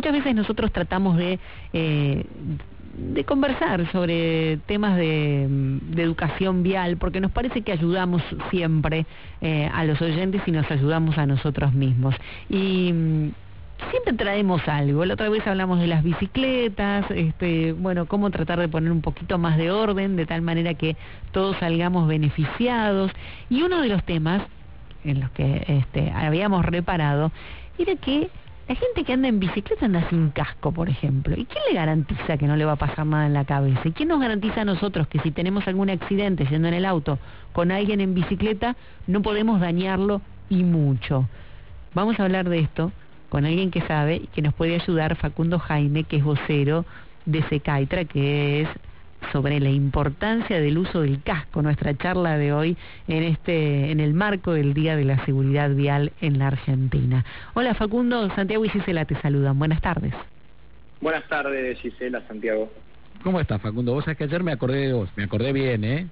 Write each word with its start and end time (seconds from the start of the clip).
muchas 0.00 0.14
veces 0.14 0.34
nosotros 0.34 0.72
tratamos 0.72 1.18
de, 1.18 1.38
eh, 1.74 2.24
de 2.96 3.24
conversar 3.24 3.86
sobre 3.92 4.56
temas 4.64 4.96
de, 4.96 5.46
de, 5.46 6.02
educación 6.02 6.62
vial, 6.62 6.96
porque 6.96 7.20
nos 7.20 7.32
parece 7.32 7.60
que 7.60 7.70
ayudamos 7.70 8.22
siempre 8.50 9.04
eh, 9.42 9.70
a 9.70 9.84
los 9.84 10.00
oyentes 10.00 10.40
y 10.46 10.52
nos 10.52 10.70
ayudamos 10.70 11.18
a 11.18 11.26
nosotros 11.26 11.74
mismos. 11.74 12.14
Y 12.48 12.94
siempre 13.90 14.14
traemos 14.16 14.66
algo. 14.68 15.04
La 15.04 15.12
otra 15.12 15.28
vez 15.28 15.46
hablamos 15.46 15.78
de 15.80 15.88
las 15.88 16.02
bicicletas, 16.02 17.04
este, 17.10 17.72
bueno, 17.72 18.06
cómo 18.06 18.30
tratar 18.30 18.58
de 18.58 18.68
poner 18.68 18.92
un 18.92 19.02
poquito 19.02 19.36
más 19.36 19.58
de 19.58 19.70
orden 19.70 20.16
de 20.16 20.24
tal 20.24 20.40
manera 20.40 20.72
que 20.72 20.96
todos 21.30 21.58
salgamos 21.58 22.08
beneficiados. 22.08 23.12
Y 23.50 23.60
uno 23.60 23.82
de 23.82 23.88
los 23.88 24.02
temas 24.04 24.40
en 25.04 25.20
los 25.20 25.30
que 25.32 25.62
este, 25.68 26.10
habíamos 26.10 26.64
reparado 26.64 27.32
era 27.76 27.96
que 27.96 28.30
la 28.70 28.76
gente 28.76 29.02
que 29.02 29.12
anda 29.12 29.26
en 29.26 29.40
bicicleta 29.40 29.86
anda 29.86 30.08
sin 30.10 30.30
casco, 30.30 30.70
por 30.70 30.88
ejemplo. 30.88 31.34
¿Y 31.36 31.44
quién 31.44 31.64
le 31.68 31.74
garantiza 31.74 32.36
que 32.36 32.46
no 32.46 32.54
le 32.54 32.64
va 32.64 32.74
a 32.74 32.76
pasar 32.76 33.04
nada 33.04 33.26
en 33.26 33.32
la 33.32 33.44
cabeza? 33.44 33.80
¿Y 33.84 33.90
quién 33.90 34.10
nos 34.10 34.20
garantiza 34.20 34.60
a 34.60 34.64
nosotros 34.64 35.08
que 35.08 35.18
si 35.18 35.32
tenemos 35.32 35.66
algún 35.66 35.90
accidente 35.90 36.46
yendo 36.46 36.68
en 36.68 36.74
el 36.74 36.84
auto 36.84 37.18
con 37.52 37.72
alguien 37.72 38.00
en 38.00 38.14
bicicleta, 38.14 38.76
no 39.08 39.22
podemos 39.22 39.60
dañarlo 39.60 40.22
y 40.48 40.62
mucho? 40.62 41.28
Vamos 41.94 42.20
a 42.20 42.22
hablar 42.22 42.48
de 42.48 42.60
esto 42.60 42.92
con 43.28 43.44
alguien 43.44 43.72
que 43.72 43.80
sabe 43.80 44.20
y 44.22 44.26
que 44.28 44.40
nos 44.40 44.54
puede 44.54 44.76
ayudar, 44.76 45.16
Facundo 45.16 45.58
Jaime, 45.58 46.04
que 46.04 46.18
es 46.18 46.22
vocero 46.22 46.84
de 47.26 47.42
Secaitra, 47.48 48.04
que 48.04 48.60
es 48.60 48.68
sobre 49.32 49.60
la 49.60 49.70
importancia 49.70 50.60
del 50.60 50.78
uso 50.78 51.02
del 51.02 51.22
casco, 51.22 51.62
nuestra 51.62 51.96
charla 51.96 52.38
de 52.38 52.52
hoy 52.52 52.76
en 53.08 53.22
este 53.22 53.90
en 53.90 54.00
el 54.00 54.14
marco 54.14 54.52
del 54.52 54.74
Día 54.74 54.96
de 54.96 55.04
la 55.04 55.24
Seguridad 55.24 55.70
Vial 55.70 56.12
en 56.20 56.38
la 56.38 56.48
Argentina. 56.48 57.24
Hola 57.54 57.74
Facundo, 57.74 58.28
Santiago 58.34 58.64
y 58.64 58.68
Gisela 58.68 59.04
te 59.04 59.20
saludan. 59.20 59.58
Buenas 59.58 59.80
tardes. 59.80 60.14
Buenas 61.00 61.26
tardes, 61.28 61.78
Gisela, 61.80 62.22
Santiago. 62.26 62.70
¿Cómo 63.22 63.40
estás, 63.40 63.60
Facundo? 63.60 63.92
Vos 63.92 64.04
sabés 64.04 64.18
que 64.18 64.24
ayer 64.24 64.42
me 64.42 64.52
acordé 64.52 64.88
de 64.88 64.92
vos, 64.92 65.10
me 65.16 65.24
acordé 65.24 65.52
bien, 65.52 65.84
¿eh? 65.84 66.06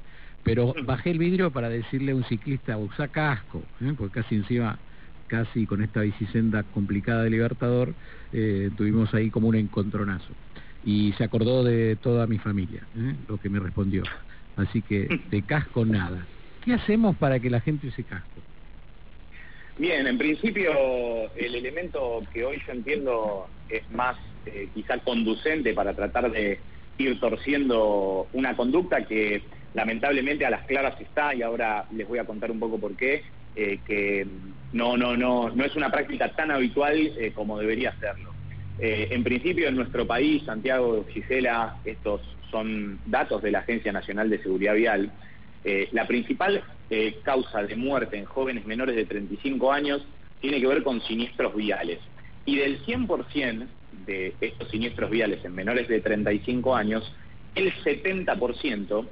Pero 0.45 0.75
bajé 0.84 1.11
el 1.11 1.19
vidrio 1.19 1.51
para 1.51 1.69
decirle 1.69 2.12
a 2.12 2.14
un 2.14 2.25
ciclista, 2.25 2.77
usa 2.79 3.09
casco, 3.09 3.62
¿eh? 3.81 3.92
porque 3.97 4.23
casi 4.23 4.36
encima 4.36 4.79
casi 5.29 5.67
con 5.67 5.83
esta 5.83 6.01
bicisenda 6.01 6.64
complicada 6.75 7.23
de 7.23 7.31
Libertador, 7.31 7.95
eh, 8.33 8.70
tuvimos 8.77 9.14
ahí 9.14 9.31
como 9.31 9.48
un 9.48 9.55
encontronazo. 9.55 10.33
Y 10.84 11.12
se 11.15 11.25
acordó 11.25 11.65
de 11.65 11.97
toda 11.97 12.27
mi 12.27 12.39
familia, 12.39 12.87
¿eh? 12.97 13.15
lo 13.29 13.39
que 13.39 13.48
me 13.48 13.59
respondió. 13.59 14.03
Así 14.57 14.83
que 14.83 15.09
de 15.31 15.43
casco 15.43 15.85
nada. 15.85 16.27
¿Qué 16.65 16.75
hacemos 16.75 17.17
para 17.17 17.39
que 17.41 17.51
la 17.51 17.61
gente 17.61 17.89
use 17.89 18.05
casco? 18.05 18.41
Bien, 19.79 20.07
en 20.07 20.19
principio 20.19 20.73
el 21.37 21.55
elemento 21.55 22.23
que 22.33 22.45
hoy 22.45 22.61
yo 22.67 22.73
entiendo 22.73 23.48
es 23.69 23.89
más 23.93 24.17
eh, 24.47 24.69
quizá 24.75 24.98
conducente 24.98 25.73
para 25.73 25.95
tratar 25.95 26.31
de 26.33 26.59
ir 26.98 27.20
torciendo 27.20 28.27
una 28.33 28.57
conducta 28.57 29.05
que 29.07 29.42
lamentablemente 29.75 30.45
a 30.45 30.51
las 30.51 30.65
claras 30.67 31.01
está 31.01 31.35
y 31.35 31.42
ahora 31.42 31.87
les 31.92 32.09
voy 32.09 32.19
a 32.19 32.25
contar 32.25 32.51
un 32.51 32.59
poco 32.59 32.79
por 32.79 32.97
qué, 32.97 33.23
eh, 33.55 33.79
que 33.87 34.27
no, 34.73 34.97
no, 34.97 35.17
no, 35.17 35.51
no 35.51 35.65
es 35.65 35.77
una 35.77 35.91
práctica 35.91 36.33
tan 36.33 36.51
habitual 36.51 36.97
eh, 36.97 37.33
como 37.35 37.59
debería 37.59 37.95
serlo. 38.01 38.28
Eh, 38.79 39.09
en 39.11 39.25
principio, 39.25 39.69
en 39.69 39.77
nuestro 39.77 40.07
país, 40.07 40.45
Santiago, 40.45 41.05
Gisela, 41.11 41.77
estos 41.84 42.21
son 42.51 43.01
datos 43.07 43.43
de 43.43 43.51
la 43.51 43.61
Agencia 43.61 43.93
Nacional 43.93 44.31
de 44.31 44.43
Seguridad 44.43 44.75
Vial, 44.75 45.12
la 45.93 46.07
principal 46.07 46.65
causa 47.23 47.62
de 47.62 47.77
muerte 47.77 48.17
en 48.17 48.25
jóvenes 48.25 48.65
menores 48.65 48.97
de 48.97 49.05
35 49.05 49.70
años 49.70 50.07
tiene 50.41 50.61
que 50.61 50.67
ver 50.67 50.83
con 50.83 51.03
siniestros 51.03 51.55
viales. 51.55 51.98
Y 52.47 52.57
del 52.57 52.83
100% 52.87 53.67
de 54.07 54.35
estos 54.41 54.70
siniestros 54.70 55.11
viales 55.11 55.45
en 55.45 55.55
menores 55.55 55.87
de 55.89 56.01
35 56.01 56.75
años, 56.75 57.13
el 57.55 57.70
70% 57.85 59.09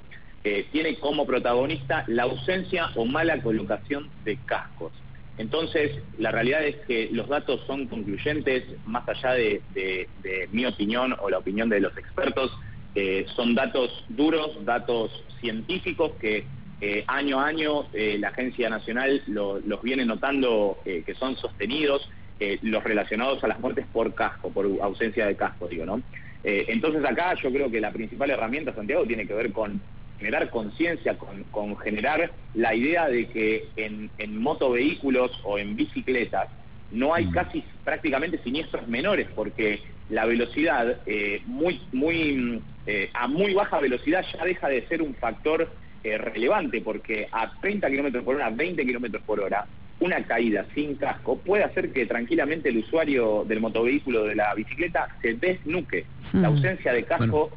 tiene 0.71 0.99
como 0.99 1.27
protagonista 1.27 2.05
la 2.07 2.23
ausencia 2.23 2.89
o 2.95 3.05
mala 3.05 3.43
colocación 3.43 4.09
de 4.25 4.39
cascos. 4.47 4.93
Entonces, 5.39 5.93
la 6.19 6.31
realidad 6.31 6.65
es 6.65 6.77
que 6.87 7.11
los 7.13 7.29
datos 7.29 7.61
son 7.67 7.87
concluyentes, 7.89 8.65
más 8.87 9.07
allá 9.09 9.33
de, 9.35 10.09
mi 10.51 10.65
opinión 10.65 11.15
o 11.21 11.29
la 11.29 11.39
opinión 11.39 11.69
de 11.69 11.81
los 11.81 11.97
expertos, 11.99 12.51
eh, 12.95 13.27
son 13.37 13.55
datos 13.55 14.05
duros, 14.09 14.65
datos 14.65 15.11
científicos 15.41 16.13
que 16.19 16.47
eh, 16.81 17.05
año 17.07 17.41
a 17.41 17.47
año 17.47 17.87
eh, 17.93 18.17
la 18.19 18.29
Agencia 18.29 18.71
Nacional 18.71 19.23
los 19.27 19.83
viene 19.83 20.07
notando 20.07 20.79
que 20.85 21.15
son 21.15 21.37
sostenidos, 21.37 22.09
los 22.63 22.85
relacionados 22.85 23.43
a 23.45 23.49
las 23.49 23.61
muertes 23.61 23.87
por 23.91 24.15
casco, 24.15 24.51
por 24.51 24.67
ausencia 24.83 25.27
de 25.27 25.37
casco, 25.37 25.69
digo, 25.69 25.87
¿no? 25.87 26.03
entonces 26.45 27.05
acá 27.05 27.35
yo 27.43 27.51
creo 27.51 27.71
que 27.71 27.81
la 27.81 27.91
principal 27.91 28.31
herramienta, 28.31 28.75
Santiago, 28.75 29.05
tiene 29.05 29.27
que 29.27 29.35
ver 29.35 29.53
con 29.53 29.81
generar 30.19 30.51
conciencia, 30.51 31.17
con, 31.51 31.77
generar 31.79 32.31
la 32.55 32.75
idea 32.75 33.09
de 33.09 33.27
que 33.29 33.69
en, 33.77 34.11
en 34.19 34.41
motovehículos 34.41 35.31
o 35.45 35.59
en 35.59 35.77
bicicletas 35.77 36.49
no 36.91 37.15
hay 37.15 37.27
mm. 37.27 37.33
casi 37.33 37.65
prácticamente 37.85 38.39
siniestros 38.43 38.87
menores 38.89 39.29
porque 39.35 39.81
la 40.09 40.25
velocidad 40.25 40.99
eh, 41.07 41.43
muy 41.47 41.81
muy 41.93 42.63
eh, 42.87 43.11
a 43.13 43.27
muy 43.27 43.55
baja 43.55 43.81
velocidad 43.81 44.25
ya 44.33 44.45
deja 44.45 44.69
de 44.69 44.87
ser 44.87 45.03
un 45.03 45.15
factor 45.15 45.69
eh, 46.05 46.19
relevante 46.19 46.81
porque 46.81 47.29
a 47.33 47.53
30 47.61 47.89
kilómetros 47.91 48.25
por 48.25 48.37
hora, 48.37 48.51
20 48.51 48.87
kilómetros 48.87 49.23
por 49.25 49.41
hora, 49.41 49.67
una 49.99 50.23
caída 50.25 50.65
sin 50.75 50.95
casco 50.95 51.39
puede 51.39 51.65
hacer 51.65 51.93
que 51.93 52.07
tranquilamente 52.07 52.69
el 52.69 52.79
usuario 52.79 53.45
del 53.45 53.61
motovehículo 53.61 54.25
de 54.25 54.37
la 54.37 54.55
bicicleta 54.55 55.09
se 55.23 55.35
desnuque. 55.35 56.05
La 56.33 56.51
mm. 56.51 56.53
ausencia 56.53 56.93
de 56.93 57.05
casco 57.05 57.51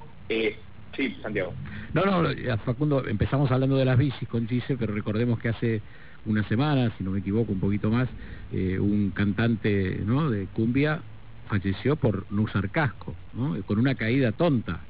Sí, 0.96 1.16
Santiago. 1.22 1.54
No, 1.94 2.06
no, 2.06 2.30
Facundo, 2.66 3.08
empezamos 3.08 3.52
hablando 3.52 3.76
de 3.78 3.86
las 3.86 3.98
bicis 3.98 4.28
con 4.30 4.48
Gise, 4.48 4.78
pero 4.78 4.94
recordemos 4.94 5.40
que 5.40 5.50
hace 5.50 5.82
una 6.26 6.48
semana, 6.48 6.92
si 6.98 7.04
no 7.04 7.12
me 7.12 7.20
equivoco, 7.20 7.52
un 7.52 7.60
poquito 7.60 7.90
más, 7.90 8.08
eh, 8.54 8.78
un 8.78 9.10
cantante 9.12 10.00
¿no? 10.06 10.30
de 10.30 10.46
cumbia 10.48 11.02
falleció 11.48 11.96
por 11.96 12.32
no 12.32 12.44
usar 12.44 12.70
casco, 12.70 13.16
¿no? 13.34 13.62
con 13.64 13.80
una 13.80 13.96
caída 13.96 14.32
tonta. 14.32 14.82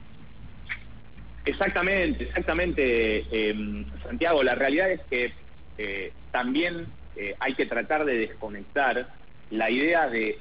Exactamente, 1.45 2.25
exactamente, 2.25 3.25
eh, 3.31 3.85
Santiago. 4.03 4.43
La 4.43 4.55
realidad 4.55 4.91
es 4.91 5.01
que 5.09 5.33
eh, 5.77 6.11
también 6.31 6.87
hay 7.39 7.53
que 7.53 7.65
tratar 7.65 8.05
de 8.05 8.17
desconectar 8.17 9.09
la 9.51 9.69
idea 9.69 10.07
de, 10.09 10.37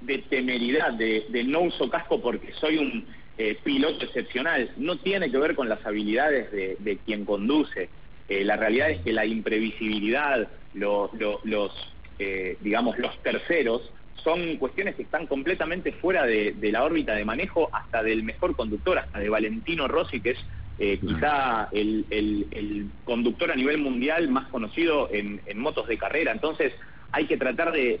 de, 0.00 0.18
temeridad, 0.28 0.92
de, 0.94 1.26
de 1.28 1.44
no 1.44 1.60
uso 1.60 1.88
casco 1.88 2.20
porque 2.20 2.52
soy 2.54 2.78
un 2.78 3.04
eh, 3.38 3.58
piloto 3.64 4.04
excepcional. 4.04 4.70
No 4.76 4.96
tiene 4.96 5.30
que 5.30 5.38
ver 5.38 5.54
con 5.54 5.68
las 5.68 5.84
habilidades 5.86 6.50
de, 6.52 6.98
quien 7.06 7.24
conduce. 7.24 7.88
Eh, 8.28 8.44
la 8.44 8.56
realidad 8.56 8.90
es 8.90 9.00
que 9.00 9.12
la 9.12 9.24
imprevisibilidad, 9.24 10.48
los, 10.74 11.10
eh, 12.18 12.58
digamos, 12.60 12.98
los 12.98 13.16
terceros, 13.22 13.90
son 14.22 14.58
cuestiones 14.58 14.96
que 14.96 15.02
están 15.02 15.26
completamente 15.26 15.92
fuera 15.92 16.26
de, 16.26 16.54
la 16.60 16.84
órbita 16.84 17.14
de 17.14 17.24
manejo 17.24 17.70
hasta 17.72 18.02
del 18.02 18.22
mejor 18.22 18.54
conductor, 18.54 18.98
hasta 18.98 19.18
de 19.18 19.30
Valentino 19.30 19.88
Rossi, 19.88 20.20
que 20.20 20.30
es 20.78 21.00
quizá 21.00 21.68
el, 21.72 22.90
conductor 23.04 23.50
a 23.50 23.56
nivel 23.56 23.78
mundial 23.78 24.28
más 24.28 24.48
conocido 24.48 25.08
en, 25.10 25.40
motos 25.56 25.88
de 25.88 25.96
carrera. 25.96 26.32
Entonces 26.32 26.74
hay 27.12 27.26
que 27.26 27.38
tratar 27.38 27.72
de 27.72 27.98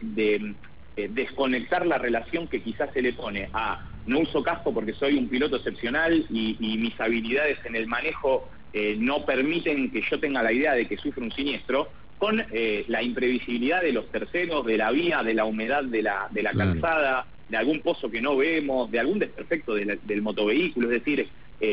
desconectar 0.94 1.86
la 1.86 1.96
relación 1.96 2.48
que 2.48 2.62
quizás 2.62 2.92
se 2.92 3.00
le 3.00 3.14
pone 3.14 3.48
a 3.54 3.88
no 4.06 4.20
uso 4.20 4.42
casco 4.42 4.72
porque 4.72 4.94
soy 4.94 5.16
un 5.16 5.28
piloto 5.28 5.56
excepcional 5.56 6.24
y, 6.30 6.56
mis 6.60 6.98
habilidades 7.00 7.58
en 7.64 7.76
el 7.76 7.86
manejo 7.86 8.48
eh, 8.72 8.96
no 8.98 9.24
permiten 9.24 9.90
que 9.90 10.02
yo 10.10 10.18
tenga 10.18 10.42
la 10.42 10.52
idea 10.52 10.72
de 10.74 10.86
que 10.86 10.96
sufre 10.96 11.22
un 11.22 11.32
siniestro, 11.32 11.88
con 12.18 12.42
eh, 12.52 12.84
la 12.88 13.02
imprevisibilidad 13.02 13.82
de 13.82 13.92
los 13.92 14.08
terceros, 14.10 14.64
de 14.64 14.76
la 14.78 14.90
vía, 14.90 15.22
de 15.22 15.34
la 15.34 15.44
humedad 15.44 15.84
de 15.84 16.02
la, 16.02 16.28
de 16.30 16.42
la 16.42 16.52
calzada, 16.52 17.26
de 17.48 17.56
algún 17.56 17.80
pozo 17.80 18.10
que 18.10 18.22
no 18.22 18.36
vemos, 18.36 18.90
de 18.90 19.00
algún 19.00 19.18
desperfecto 19.18 19.74
del 19.74 20.22
motovehículo, 20.22 20.90
es 20.90 21.04
decir, 21.04 21.28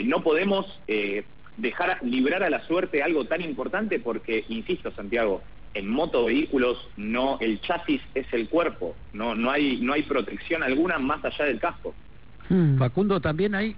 no 0.06 0.24
podemos 0.24 0.66
dejar 1.58 2.00
librar 2.04 2.44
a 2.44 2.50
la 2.50 2.66
suerte 2.66 3.04
algo 3.04 3.26
tan 3.26 3.42
importante 3.42 4.00
porque, 4.00 4.44
insisto, 4.50 4.92
Santiago, 4.92 5.44
en 5.74 5.88
motovehículos 5.88 6.90
no 6.98 7.38
el 7.40 7.62
chasis 7.62 8.02
es 8.16 8.26
el 8.34 8.50
cuerpo, 8.50 8.96
no 9.14 9.36
no 9.36 9.52
hay 9.52 9.80
no 9.82 9.94
hay 9.94 10.04
protección 10.04 10.64
alguna 10.64 10.98
más 10.98 11.24
allá 11.24 11.46
del 11.46 11.60
casco. 11.60 11.94
Hmm. 12.50 12.78
Facundo 12.78 13.22
también 13.22 13.56
hay 13.56 13.76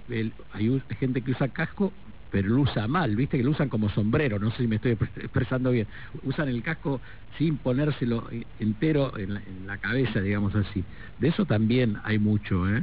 hay 0.52 0.82
gente 0.98 1.22
que 1.22 1.32
usa 1.32 1.48
casco 1.48 1.92
pero 2.32 2.48
lo 2.48 2.62
usa 2.62 2.88
mal, 2.88 3.14
viste 3.14 3.36
que 3.36 3.44
lo 3.44 3.50
usan 3.50 3.68
como 3.68 3.90
sombrero, 3.90 4.38
no 4.38 4.50
sé 4.52 4.62
si 4.62 4.66
me 4.66 4.76
estoy 4.76 4.92
expresando 4.92 5.70
bien. 5.70 5.86
Usan 6.22 6.48
el 6.48 6.62
casco 6.62 7.02
sin 7.36 7.58
ponérselo 7.58 8.26
entero 8.58 9.12
en 9.18 9.66
la, 9.66 9.76
cabeza, 9.76 10.20
digamos 10.20 10.54
así. 10.54 10.82
De 11.18 11.28
eso 11.28 11.44
también 11.44 11.98
hay 12.04 12.18
mucho, 12.18 12.66
¿eh? 12.66 12.82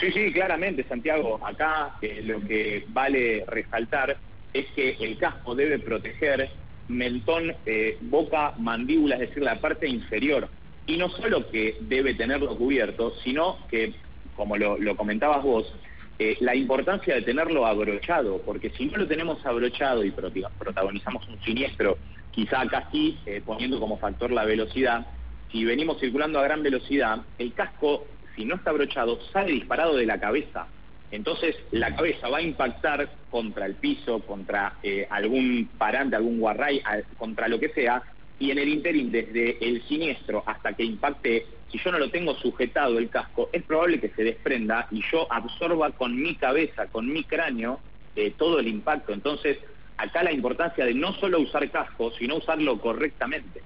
Sí, 0.00 0.10
sí, 0.10 0.32
claramente, 0.32 0.84
Santiago. 0.88 1.38
Acá 1.46 1.96
eh, 2.02 2.20
lo 2.24 2.40
que 2.40 2.84
vale 2.88 3.44
resaltar 3.46 4.16
es 4.52 4.66
que 4.74 4.96
el 5.00 5.16
casco 5.18 5.54
debe 5.54 5.78
proteger 5.78 6.50
mentón, 6.88 7.54
eh, 7.64 7.96
boca, 8.00 8.54
mandíbula, 8.58 9.14
es 9.16 9.28
decir, 9.28 9.44
la 9.44 9.60
parte 9.60 9.88
inferior. 9.88 10.48
y 10.84 10.96
no 10.96 11.08
solo 11.10 11.48
que 11.48 11.76
debe 11.82 12.14
tenerlo 12.14 12.56
cubierto, 12.56 13.14
sino 13.22 13.56
que, 13.70 13.94
como 14.36 14.56
lo, 14.56 14.96
comentabas 14.96 15.42
vos, 15.42 15.72
eh, 16.18 16.36
la 16.40 16.54
importancia 16.54 17.14
de 17.14 17.22
tenerlo 17.22 17.66
abrochado, 17.66 18.40
porque 18.42 18.70
si 18.70 18.86
no 18.86 18.98
lo 18.98 19.06
tenemos 19.06 19.44
abrochado 19.44 20.04
y 20.04 20.10
protagonizamos 20.10 21.26
un 21.28 21.40
siniestro, 21.42 21.98
quizá 22.30 22.60
acá 22.60 22.88
eh, 22.92 23.42
poniendo 23.44 23.80
como 23.80 23.98
factor 23.98 24.30
la 24.30 24.44
velocidad, 24.44 25.06
si 25.50 25.64
venimos 25.64 26.00
circulando 26.00 26.38
a 26.38 26.44
gran 26.44 26.62
velocidad, 26.62 27.20
el 27.38 27.52
casco, 27.52 28.06
si 28.34 28.44
no 28.44 28.54
está 28.56 28.70
abrochado, 28.70 29.20
sale 29.32 29.52
disparado 29.52 29.96
de 29.96 30.06
la 30.06 30.18
cabeza. 30.18 30.66
Entonces 31.10 31.54
la 31.70 31.94
cabeza 31.94 32.28
va 32.28 32.38
a 32.38 32.42
impactar 32.42 33.10
contra 33.30 33.66
el 33.66 33.74
piso, 33.74 34.20
contra 34.20 34.78
eh, 34.82 35.06
algún 35.10 35.68
parante, 35.76 36.16
algún 36.16 36.40
guarray, 36.40 36.82
contra 37.18 37.48
lo 37.48 37.60
que 37.60 37.68
sea, 37.68 38.02
y 38.38 38.50
en 38.50 38.58
el 38.58 38.68
interín, 38.68 39.12
desde 39.12 39.58
el 39.66 39.82
siniestro 39.84 40.42
hasta 40.46 40.72
que 40.72 40.84
impacte, 40.84 41.46
si 41.70 41.78
yo 41.78 41.92
no 41.92 41.98
lo 41.98 42.10
tengo 42.10 42.34
sujetado 42.34 42.98
el 42.98 43.08
casco, 43.08 43.48
es 43.52 43.62
probable 43.62 44.00
que 44.00 44.10
se 44.10 44.24
desprenda 44.24 44.88
y 44.90 45.02
yo 45.10 45.30
absorba 45.32 45.90
con 45.92 46.20
mi 46.20 46.34
cabeza, 46.34 46.86
con 46.88 47.12
mi 47.12 47.24
cráneo, 47.24 47.80
eh, 48.16 48.34
todo 48.36 48.58
el 48.58 48.68
impacto. 48.68 49.12
Entonces, 49.12 49.58
acá 49.96 50.22
la 50.22 50.32
importancia 50.32 50.84
de 50.84 50.94
no 50.94 51.12
solo 51.14 51.40
usar 51.40 51.70
casco, 51.70 52.12
sino 52.18 52.36
usarlo 52.36 52.78
correctamente. 52.78 53.62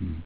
Mm. 0.00 0.16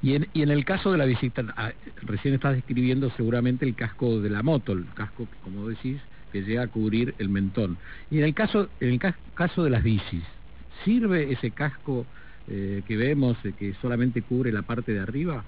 Y 0.00 0.14
en, 0.14 0.28
y 0.32 0.42
en 0.42 0.50
el 0.50 0.64
caso 0.64 0.92
de 0.92 0.98
la 0.98 1.06
bicicleta, 1.06 1.52
ah, 1.56 1.72
recién 2.02 2.34
estás 2.34 2.54
describiendo 2.54 3.10
seguramente 3.16 3.64
el 3.64 3.74
casco 3.74 4.20
de 4.20 4.30
la 4.30 4.42
moto, 4.42 4.72
el 4.72 4.86
casco, 4.94 5.26
como 5.42 5.68
decís, 5.68 6.00
que 6.30 6.42
llega 6.42 6.62
a 6.62 6.68
cubrir 6.68 7.14
el 7.18 7.28
mentón. 7.28 7.78
Y 8.10 8.18
en 8.18 8.24
el 8.24 8.34
caso, 8.34 8.68
en 8.80 8.90
el 8.90 9.14
caso 9.34 9.64
de 9.64 9.70
las 9.70 9.82
bicis, 9.82 10.22
¿sirve 10.84 11.32
ese 11.32 11.50
casco 11.50 12.06
eh, 12.50 12.82
que 12.86 12.96
vemos 12.96 13.36
eh, 13.44 13.52
que 13.58 13.74
solamente 13.74 14.22
cubre 14.22 14.50
la 14.50 14.62
parte 14.62 14.92
de 14.92 15.00
arriba? 15.00 15.44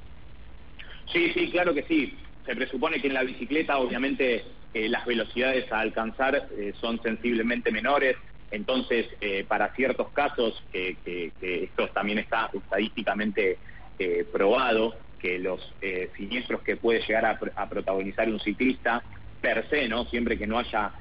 Sí, 1.11 1.33
sí, 1.33 1.51
claro 1.51 1.73
que 1.73 1.85
sí. 1.85 2.19
Se 2.45 2.55
presupone 2.55 3.01
que 3.01 3.09
en 3.09 3.15
la 3.15 3.23
bicicleta, 3.23 3.79
obviamente, 3.79 4.45
eh, 4.75 4.89
las 4.89 5.07
velocidades 5.07 5.71
a 5.73 5.81
alcanzar 5.81 6.49
son 6.81 7.01
sensiblemente 7.03 7.71
menores, 7.71 8.17
entonces, 8.51 9.07
para 9.47 9.73
ciertos 9.75 10.11
casos, 10.11 10.61
que, 10.73 11.33
esto 11.41 11.89
también 11.89 12.19
está 12.19 12.51
estadísticamente 12.53 13.59
probado, 14.33 14.97
que 15.21 15.39
los 15.39 15.61
siniestros 16.17 16.63
que 16.63 16.77
puede 16.77 17.01
llegar 17.07 17.27
a, 17.55 17.69
protagonizar 17.69 18.29
un 18.29 18.41
ciclista, 18.41 19.05
per 19.41 19.69
se, 19.69 19.89
¿no? 19.89 20.05
Siempre 20.07 20.37
que 20.37 20.49
no 20.49 20.59
haya 20.59 20.93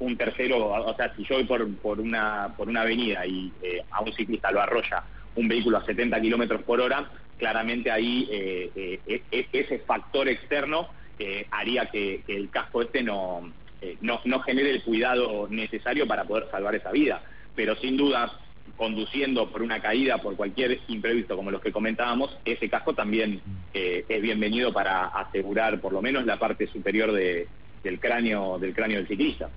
un 0.00 0.16
tercero, 0.16 0.66
o 0.66 0.96
sea, 0.96 1.14
si 1.14 1.24
yo 1.24 1.36
voy 1.36 1.44
por, 1.76 2.00
una, 2.00 2.52
por 2.56 2.68
una 2.68 2.82
avenida 2.82 3.24
y 3.24 3.52
a 3.90 4.00
un 4.00 4.12
ciclista 4.12 4.50
lo 4.50 4.60
arrolla 4.60 5.04
un 5.36 5.48
vehículo 5.48 5.78
a 5.78 5.84
70 5.84 6.20
kilómetros 6.20 6.62
por 6.62 6.80
hora, 6.80 7.08
claramente 7.38 7.90
ahí 7.90 8.28
eh, 8.30 8.70
eh, 8.74 9.00
e, 9.06 9.22
e, 9.30 9.46
ese 9.52 9.78
factor 9.80 10.28
externo 10.28 10.88
eh, 11.18 11.46
haría 11.50 11.86
que, 11.86 12.22
el 12.26 12.50
casco 12.50 12.82
este 12.82 13.02
no, 13.02 13.52
no, 14.00 14.40
genere 14.40 14.70
el 14.70 14.82
cuidado 14.82 15.46
necesario 15.48 16.06
para 16.06 16.24
poder 16.24 16.48
salvar 16.50 16.74
esa 16.74 16.90
vida. 16.90 17.22
Pero 17.54 17.76
sin 17.76 17.96
duda, 17.96 18.32
conduciendo 18.76 19.50
por 19.50 19.62
una 19.62 19.80
caída, 19.80 20.18
por 20.18 20.36
cualquier 20.36 20.80
imprevisto 20.88 21.36
como 21.36 21.50
los 21.50 21.62
que 21.62 21.72
comentábamos, 21.72 22.36
ese 22.44 22.68
casco 22.68 22.94
también 22.94 23.40
es 23.72 24.22
bienvenido 24.22 24.72
para 24.72 25.06
asegurar 25.06 25.80
por 25.80 25.92
lo 25.92 26.02
menos 26.02 26.26
la 26.26 26.38
parte 26.38 26.66
superior 26.66 27.12
del 27.12 28.00
cráneo 28.00 28.58
del 28.58 28.74
cráneo 28.74 28.98
del 28.98 29.08
ciclista. 29.08 29.48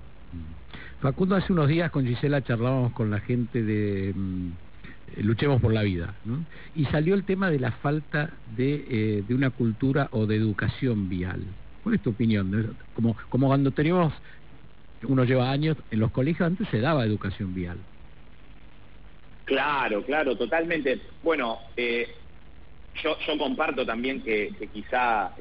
Facundo, 1.00 1.34
hace 1.34 1.52
unos 1.52 1.68
días 1.68 1.90
con 1.90 2.06
Gisela 2.06 2.42
charlábamos 2.42 2.92
con 2.92 3.10
la 3.10 3.20
gente 3.20 3.62
de 3.62 4.12
mm, 4.14 4.50
luchemos 5.16 5.60
por 5.60 5.72
la 5.72 5.82
vida. 5.82 6.14
Y 6.74 6.84
salió 6.86 7.14
el 7.14 7.24
tema 7.24 7.50
de 7.50 7.58
la 7.58 7.72
falta 7.72 8.30
de, 8.56 8.84
eh, 8.88 9.24
de, 9.26 9.34
una 9.34 9.50
cultura 9.50 10.08
o 10.12 10.26
de 10.26 10.36
educación 10.36 11.08
vial. 11.08 11.42
¿Cuál 11.82 11.94
es 11.94 12.02
tu 12.02 12.10
opinión? 12.10 12.76
Como, 12.94 13.16
como 13.28 13.48
cuando 13.48 13.70
teníamos, 13.70 14.12
uno 15.02 15.24
lleva 15.24 15.50
años, 15.50 15.76
en 15.90 16.00
los 16.00 16.10
colegios 16.10 16.46
antes 16.46 16.68
se 16.68 16.80
daba 16.80 17.04
educación 17.04 17.54
vial. 17.54 17.78
Claro, 19.44 20.04
claro, 20.04 20.36
totalmente. 20.36 21.00
Bueno, 21.22 21.58
eh, 21.76 22.08
yo, 23.02 23.16
yo 23.26 23.38
comparto 23.38 23.84
también 23.84 24.22
que, 24.22 24.52
que 24.58 24.66
quizá 24.68 25.32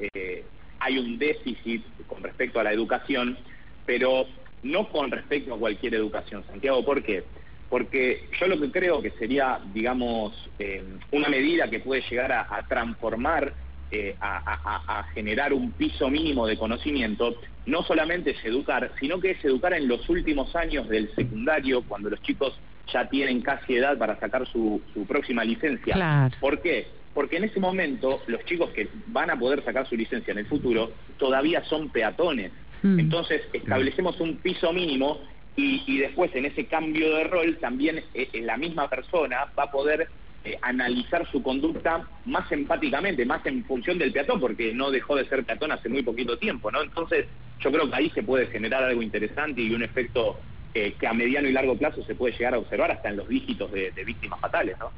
hay 0.80 0.98
un 0.98 1.18
déficit 1.18 1.84
con 2.08 2.24
respecto 2.24 2.60
a 2.60 2.64
la 2.64 2.74
educación, 2.74 3.38
pero 3.86 4.26
no 4.64 4.90
con 4.90 5.12
respecto 5.12 5.54
a 5.54 5.60
cualquier 5.60 5.96
educación, 5.96 6.44
Santiago, 6.48 6.84
¿por 6.84 7.04
qué? 7.04 7.24
Porque 7.70 8.28
yo 8.40 8.48
lo 8.48 8.60
que 8.60 8.72
creo 8.72 9.02
que 9.02 9.12
sería, 9.12 9.60
digamos, 9.74 10.34
eh, 10.58 10.84
una 11.12 11.30
medida 11.30 11.70
que 11.70 11.80
puede 11.80 12.02
llegar 12.10 12.32
a, 12.32 12.66
transformar, 12.68 13.54
eh, 13.92 14.16
a, 14.20 15.06
generar 15.14 15.54
un 15.54 15.72
piso 15.72 16.10
mínimo 16.10 16.48
de 16.48 16.58
conocimiento, 16.58 17.36
no 17.68 17.84
solamente 17.84 18.32
es 18.32 18.44
educar, 18.44 18.92
sino 19.00 19.20
que 19.20 19.32
es 19.32 19.46
educar 19.46 19.74
en 19.74 19.88
los 19.88 20.08
últimos 20.10 20.56
años 20.56 20.90
del 20.90 21.14
secundario, 21.14 21.84
cuando 21.84 22.10
los 22.10 22.22
chicos 22.24 22.58
ya 22.92 23.08
tienen 23.08 23.42
casi 23.42 23.76
edad 23.76 23.98
para 23.98 24.20
sacar 24.20 24.48
su, 24.48 24.82
próxima 25.08 25.44
licencia. 25.44 26.30
¿Por 26.40 26.62
qué? 26.62 26.88
Porque 27.14 27.38
en 27.38 27.44
ese 27.44 27.60
momento 27.60 28.22
los 28.28 28.44
chicos 28.46 28.72
que 28.72 28.88
van 29.08 29.30
a 29.30 29.38
poder 29.38 29.64
sacar 29.64 29.88
su 29.88 29.96
licencia 29.96 30.32
en 30.32 30.40
el 30.40 30.46
futuro 30.48 30.92
todavía 31.18 31.64
son 31.66 31.90
peatones. 31.90 32.52
Hmm. 32.82 33.00
Entonces 33.00 33.42
establecemos 33.54 34.20
un 34.20 34.38
piso 34.38 34.72
mínimo 34.74 35.20
y, 35.60 35.98
después 35.98 36.34
en 36.36 36.46
ese 36.46 36.66
cambio 36.66 37.16
de 37.16 37.24
rol 37.26 37.58
también 37.60 37.98
eh, 38.14 38.30
eh, 38.32 38.42
la 38.42 38.58
misma 38.58 38.90
persona 38.90 39.48
va 39.58 39.64
a 39.64 39.72
poder 39.72 40.08
eh, 40.46 40.58
analizar 40.62 41.30
su 41.32 41.44
conducta 41.44 42.08
más 42.26 42.50
empáticamente, 42.52 43.26
más 43.26 43.46
en 43.46 43.66
función 43.66 43.98
del 43.98 44.14
peatón, 44.14 44.40
porque 44.40 44.74
no 44.74 44.92
dejó 44.92 45.16
de 45.16 45.28
ser 45.28 45.44
peatón 45.44 45.72
hace 45.72 45.90
muy 45.90 46.04
poquito 46.04 46.38
tiempo, 46.38 46.72
¿no? 46.72 46.82
Entonces 46.82 47.26
yo 47.60 47.72
creo 47.72 47.90
que 47.90 47.96
ahí 47.96 48.10
se 48.12 48.24
puede 48.24 48.48
generar 48.48 48.84
algo 48.84 49.02
interesante 49.02 49.62
y 49.62 49.74
un 49.74 49.84
efecto 49.84 50.40
que 50.72 51.08
a 51.08 51.14
mediano 51.14 51.50
y 51.50 51.52
largo 51.52 51.76
plazo 51.76 52.04
se 52.04 52.16
puede 52.16 52.38
llegar 52.38 52.54
a 52.54 52.60
observar 52.60 52.92
hasta 52.92 53.10
en 53.10 53.18
los 53.18 53.28
dígitos 53.28 53.72
de, 53.72 53.92
víctimas 54.06 54.40
fatales, 54.40 54.78
¿no? 54.80 54.92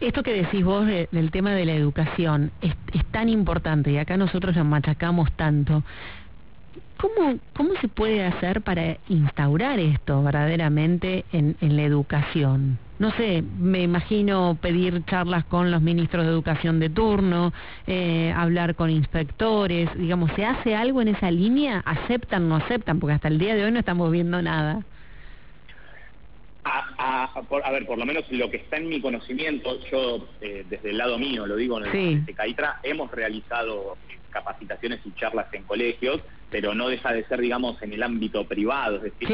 Esto 0.00 0.22
que 0.22 0.32
decís 0.32 0.64
vos 0.64 0.84
del 0.86 1.30
tema 1.30 1.54
de 1.54 1.64
la 1.64 1.72
educación 1.72 2.50
es, 2.60 2.74
tan 3.12 3.28
importante 3.28 3.92
y 3.92 3.98
acá 3.98 4.16
nosotros 4.16 4.56
lo 4.56 4.64
machacamos 4.64 5.32
tanto. 5.36 5.84
¿Cómo, 7.00 7.38
¿Cómo 7.56 7.74
se 7.80 7.88
puede 7.88 8.24
hacer 8.24 8.60
para 8.60 8.98
instaurar 9.08 9.78
esto 9.78 10.22
verdaderamente 10.22 11.24
en, 11.32 11.56
la 11.60 11.82
educación? 11.82 12.78
No 12.98 13.10
sé, 13.12 13.42
me 13.58 13.82
imagino 13.82 14.58
pedir 14.60 15.02
charlas 15.06 15.46
con 15.46 15.70
los 15.70 15.80
ministros 15.80 16.26
de 16.26 16.30
educación 16.30 16.78
de 16.78 16.90
turno, 16.90 17.54
eh, 17.86 18.34
hablar 18.36 18.74
con 18.74 18.90
inspectores, 18.90 19.88
digamos, 19.96 20.30
¿se 20.36 20.44
hace 20.44 20.76
algo 20.76 21.00
en 21.00 21.08
esa 21.08 21.30
línea? 21.30 21.82
¿Aceptan 21.86 22.44
o 22.44 22.48
no 22.48 22.56
aceptan? 22.56 23.00
Porque 23.00 23.14
hasta 23.14 23.28
el 23.28 23.38
día 23.38 23.54
de 23.54 23.64
hoy 23.64 23.72
no 23.72 23.78
estamos 23.78 24.12
viendo 24.12 24.42
nada. 24.42 24.84
A, 26.62 27.70
ver, 27.72 27.86
por 27.86 27.98
lo 27.98 28.04
menos 28.04 28.30
lo 28.30 28.50
que 28.50 28.58
está 28.58 28.76
en 28.76 28.88
mi 28.88 29.00
conocimiento, 29.00 29.78
yo 29.90 30.28
eh, 30.42 30.66
desde 30.68 30.90
el 30.90 30.98
lado 30.98 31.18
mío, 31.18 31.46
lo 31.46 31.56
digo 31.56 31.78
en 31.78 31.86
el 31.86 32.26
de 32.26 32.34
CAITRA, 32.34 32.80
hemos 32.82 33.10
realizado 33.10 33.96
capacitaciones 34.30 35.00
y 35.04 35.12
charlas 35.12 35.46
en 35.52 35.64
colegios, 35.64 36.20
pero 36.50 36.74
no 36.74 36.88
deja 36.88 37.12
de 37.12 37.24
ser, 37.24 37.40
digamos, 37.40 37.80
en 37.82 37.92
el 37.92 38.02
ámbito 38.02 38.46
privado, 38.46 38.96
es 38.96 39.02
decir, 39.02 39.28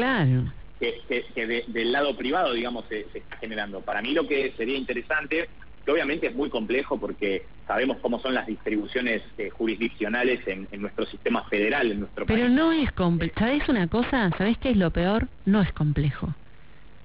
que, 0.79 1.63
del 1.67 1.91
lado 1.91 2.15
privado, 2.15 2.53
digamos, 2.53 2.85
se, 2.87 3.07
está 3.13 3.37
generando. 3.37 3.81
Para 3.81 4.01
mí 4.01 4.13
lo 4.13 4.27
que 4.27 4.53
sería 4.57 4.77
interesante, 4.77 5.49
que 5.85 5.91
obviamente 5.91 6.27
es 6.27 6.35
muy 6.35 6.49
complejo 6.49 6.99
porque 6.99 7.45
sabemos 7.65 7.97
cómo 8.01 8.19
son 8.19 8.33
las 8.33 8.45
distribuciones 8.45 9.23
eh, 9.37 9.49
jurisdiccionales 9.49 10.45
en, 10.47 10.67
nuestro 10.79 11.05
sistema 11.05 11.43
federal, 11.45 11.91
en 11.91 12.01
nuestro 12.01 12.25
país. 12.25 12.39
Pero 12.39 12.49
no 12.49 12.71
es 12.71 12.91
complejo, 12.91 13.33
¿sabes 13.39 13.67
una 13.69 13.87
cosa? 13.87 14.29
¿Sabes 14.37 14.57
qué 14.59 14.71
es 14.71 14.77
lo 14.77 14.91
peor? 14.91 15.27
No 15.45 15.61
es 15.61 15.71
complejo. 15.71 16.33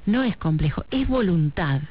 No 0.05 0.25
es 0.25 0.37
complejo, 0.37 0.85
es 0.91 1.09
voluntad 1.09 1.83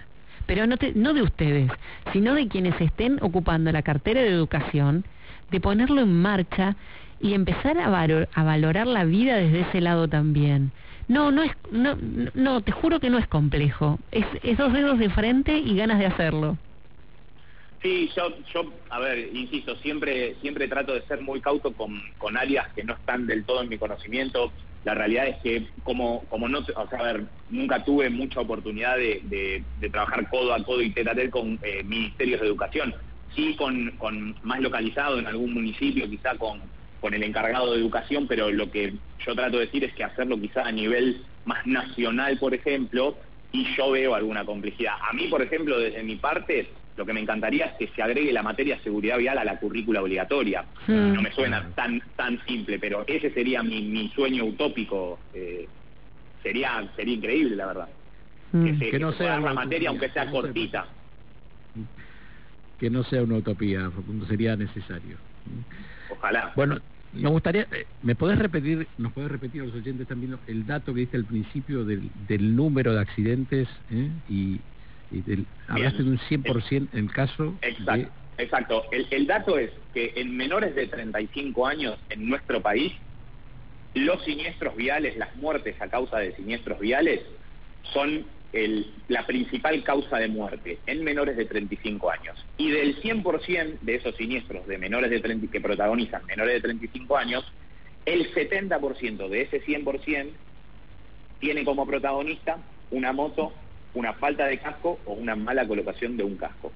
pero 0.47 0.67
no, 0.67 0.75
no 0.95 1.13
de 1.13 1.21
ustedes, 1.21 1.71
sino 2.11 2.33
de 2.33 2.49
quienes 2.49 2.79
estén 2.81 3.19
ocupando 3.21 3.71
la 3.71 3.83
cartera 3.83 4.21
de 4.21 4.27
educación 4.27 5.05
de 5.51 5.59
ponerlo 5.59 6.01
en 6.01 6.21
marcha 6.21 6.75
y 7.19 7.33
empezar 7.33 7.77
a, 7.77 7.87
a 7.87 8.43
valorar 8.43 8.87
la 8.87 9.05
vida 9.05 9.35
desde 9.35 9.61
ese 9.61 9.81
lado 9.81 10.07
también. 10.07 10.71
No, 11.07 11.29
no 11.29 11.43
es, 11.43 11.51
no, 11.71 11.97
no, 12.33 12.61
te 12.61 12.71
juro 12.71 12.99
que 12.99 13.09
no 13.09 13.17
es 13.17 13.27
complejo. 13.27 13.99
Es, 14.11 14.25
esos 14.43 14.71
dedos 14.73 14.97
de 14.97 15.09
frente 15.09 15.57
y 15.57 15.75
ganas 15.75 15.99
de 15.99 16.07
hacerlo. 16.07 16.57
Sí, 17.81 18.09
yo, 18.15 18.33
yo, 18.53 18.71
a 18.89 18.99
ver, 18.99 19.29
insisto, 19.33 19.75
siempre, 19.77 20.35
siempre 20.41 20.67
trato 20.67 20.93
de 20.93 21.01
ser 21.01 21.21
muy 21.21 21.41
cauto 21.41 21.73
con, 21.73 21.99
con 22.17 22.37
áreas 22.37 22.71
que 22.73 22.83
no 22.83 22.93
están 22.93 23.27
del 23.27 23.43
todo 23.43 23.61
en 23.61 23.69
mi 23.69 23.77
conocimiento. 23.77 24.53
La 24.83 24.93
realidad 24.93 25.27
es 25.27 25.37
que 25.37 25.67
como, 25.83 26.23
como 26.29 26.47
no, 26.47 26.59
o 26.59 26.63
sea, 26.63 26.99
a 26.99 27.03
ver, 27.03 27.25
nunca 27.49 27.83
tuve 27.83 28.09
mucha 28.09 28.39
oportunidad 28.39 28.97
de, 28.97 29.21
de, 29.79 29.89
trabajar 29.89 30.29
codo 30.29 30.53
a 30.53 30.63
codo 30.63 30.81
y 30.81 30.91
tete 30.91 31.29
con 31.29 31.59
eh, 31.63 31.83
ministerios 31.83 32.39
de 32.39 32.47
educación 32.47 32.95
sí 33.35 33.55
con, 33.55 33.91
con 33.97 34.35
más 34.43 34.59
localizado 34.59 35.19
en 35.19 35.27
algún 35.27 35.53
municipio, 35.53 36.09
quizá 36.09 36.35
con, 36.37 36.59
con 36.99 37.13
el 37.13 37.23
encargado 37.23 37.73
de 37.73 37.79
educación, 37.79 38.27
pero 38.27 38.51
lo 38.51 38.69
que 38.71 38.93
yo 39.25 39.35
trato 39.35 39.57
de 39.57 39.65
decir 39.65 39.83
es 39.83 39.93
que 39.93 40.03
hacerlo 40.03 40.39
quizá 40.39 40.63
a 40.67 40.71
nivel 40.71 41.23
más 41.45 41.65
nacional, 41.65 42.37
por 42.37 42.53
ejemplo, 42.53 43.17
y 43.51 43.65
yo 43.75 43.91
veo 43.91 44.15
alguna 44.15 44.45
complejidad. 44.45 44.93
A 45.09 45.13
mí, 45.13 45.27
por 45.27 45.41
ejemplo, 45.41 45.79
desde 45.79 46.03
mi 46.03 46.15
parte, 46.15 46.67
lo 46.97 47.05
que 47.05 47.13
me 47.13 47.19
encantaría 47.21 47.65
es 47.65 47.73
que 47.77 47.87
se 47.95 48.01
agregue 48.01 48.31
la 48.31 48.43
materia 48.43 48.79
seguridad 48.83 49.17
vial 49.17 49.37
a 49.37 49.43
la 49.45 49.57
currícula 49.59 50.01
obligatoria. 50.01 50.63
Mm. 50.87 51.13
No 51.13 51.21
me 51.21 51.31
suena 51.31 51.69
tan 51.75 52.01
tan 52.15 52.39
simple, 52.45 52.79
pero 52.79 53.03
ese 53.07 53.31
sería 53.31 53.63
mi, 53.63 53.81
mi 53.81 54.09
sueño 54.09 54.45
utópico. 54.45 55.19
eh, 55.33 55.67
sería 56.43 56.87
sería 56.95 57.13
increíble, 57.15 57.55
la 57.55 57.65
verdad. 57.67 57.89
Mm. 58.51 58.65
Que, 58.65 58.73
se, 58.73 58.85
Que 58.85 58.91
que 58.91 58.99
no 58.99 59.11
se 59.13 59.19
sea 59.19 59.39
una 59.39 59.53
materia, 59.53 59.89
aunque 59.89 60.09
sea- 60.09 60.29
cortita. 60.29 60.85
Que 62.81 62.89
no 62.89 63.03
sea 63.03 63.21
una 63.21 63.35
utopía, 63.35 63.91
Facundo, 63.91 64.25
sería 64.25 64.55
necesario. 64.55 65.17
Ojalá. 66.09 66.51
Bueno, 66.55 66.79
me 67.13 67.29
gustaría, 67.29 67.67
eh, 67.71 67.85
¿me 68.01 68.15
podés 68.15 68.39
repetir, 68.39 68.87
nos 68.97 69.13
podés 69.13 69.29
repetir 69.29 69.61
a 69.61 69.65
los 69.65 69.75
oyentes 69.75 70.07
también 70.07 70.35
el 70.47 70.65
dato 70.65 70.91
que 70.91 71.01
diste 71.01 71.15
al 71.15 71.25
principio 71.25 71.85
del, 71.85 72.09
del 72.27 72.55
número 72.55 72.95
de 72.95 73.01
accidentes 73.01 73.67
eh? 73.91 74.09
y, 74.27 74.59
y 75.11 75.21
del, 75.21 75.45
hablaste 75.67 76.01
de 76.01 76.09
un 76.09 76.17
100% 76.17 76.87
en 76.93 76.99
el 76.99 77.11
caso 77.11 77.53
Exacto. 77.61 78.09
de... 78.37 78.43
Exacto. 78.43 78.83
El, 78.91 79.05
el 79.11 79.27
dato 79.27 79.59
es 79.59 79.69
que 79.93 80.13
en 80.15 80.35
menores 80.35 80.73
de 80.73 80.87
35 80.87 81.67
años 81.67 81.99
en 82.09 82.27
nuestro 82.27 82.63
país, 82.63 82.93
los 83.93 84.23
siniestros 84.23 84.75
viales, 84.75 85.15
las 85.17 85.35
muertes 85.35 85.79
a 85.81 85.87
causa 85.87 86.17
de 86.17 86.35
siniestros 86.35 86.79
viales, 86.79 87.21
son 87.93 88.25
el- 88.53 88.93
la 89.07 89.25
principal 89.25 89.83
causa 89.83 90.17
de 90.17 90.27
muerte 90.27 90.79
en 90.85 91.03
menores 91.03 91.37
de 91.37 91.45
35 91.45 92.11
años. 92.11 92.45
Y 92.57 92.69
del 92.69 92.95
100% 93.01 93.79
de 93.81 93.95
esos 93.95 94.15
siniestros 94.15 94.67
de 94.67 94.77
menores 94.77 95.09
de 95.09 95.19
30, 95.19 95.51
que 95.51 95.61
protagonizan 95.61 96.25
menores 96.25 96.55
de 96.55 96.61
35 96.61 97.17
años, 97.17 97.45
el 98.05 98.33
70% 98.33 99.29
de 99.29 99.41
ese 99.43 99.61
100% 99.61 100.31
tiene 101.39 101.63
como 101.63 101.85
protagonista 101.85 102.57
una 102.91 103.13
moto, 103.13 103.53
una 103.93 104.13
falta 104.13 104.45
de 104.45 104.57
casco 104.59 104.99
o 105.05 105.13
una 105.13 105.35
mala 105.35 105.67
colocación 105.67 106.17
de 106.17 106.23
un 106.23 106.35
casco. 106.37 106.71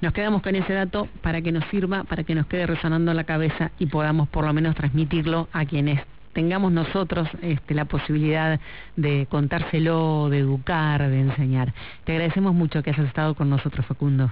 Nos 0.00 0.12
quedamos 0.12 0.42
con 0.42 0.54
ese 0.56 0.72
dato 0.72 1.08
para 1.22 1.40
que 1.42 1.52
nos 1.52 1.64
sirva, 1.70 2.04
para 2.04 2.24
que 2.24 2.34
nos 2.34 2.46
quede 2.46 2.66
resonando 2.66 3.12
en 3.12 3.16
la 3.16 3.24
cabeza 3.24 3.70
y 3.78 3.86
podamos 3.86 4.28
por 4.28 4.44
lo 4.44 4.52
menos 4.52 4.74
transmitirlo 4.74 5.48
a 5.52 5.64
quienes 5.64 6.00
tengamos 6.32 6.72
nosotros 6.72 7.28
este, 7.42 7.74
la 7.74 7.84
posibilidad 7.84 8.58
de 8.96 9.26
contárselo, 9.30 10.28
de 10.30 10.38
educar, 10.38 11.08
de 11.08 11.20
enseñar. 11.20 11.72
Te 12.04 12.12
agradecemos 12.12 12.54
mucho 12.54 12.82
que 12.82 12.90
hayas 12.90 13.06
estado 13.06 13.34
con 13.34 13.50
nosotros, 13.50 13.84
Facundo. 13.86 14.30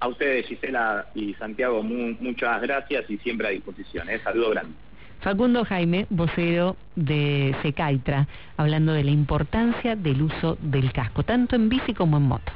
A 0.00 0.08
ustedes, 0.08 0.46
Gisela 0.46 1.06
y 1.14 1.34
Santiago, 1.34 1.82
mu- 1.82 2.14
muchas 2.20 2.62
gracias 2.62 3.10
y 3.10 3.18
siempre 3.18 3.48
a 3.48 3.50
disposición. 3.50 4.08
¿eh? 4.08 4.20
Saludo 4.22 4.50
grande. 4.50 4.72
Facundo 5.20 5.64
Jaime, 5.64 6.06
vocero 6.10 6.76
de 6.94 7.52
Secaitra, 7.62 8.28
hablando 8.56 8.92
de 8.92 9.02
la 9.02 9.10
importancia 9.10 9.96
del 9.96 10.22
uso 10.22 10.56
del 10.62 10.92
casco, 10.92 11.24
tanto 11.24 11.56
en 11.56 11.68
bici 11.68 11.92
como 11.94 12.18
en 12.18 12.22
moto. 12.22 12.52